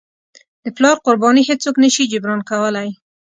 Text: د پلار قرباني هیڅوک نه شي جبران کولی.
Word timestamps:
د 0.63 0.65
پلار 0.77 0.97
قرباني 1.05 1.41
هیڅوک 1.49 1.75
نه 1.83 1.89
شي 1.95 2.03
جبران 2.11 2.41
کولی. 2.49 2.89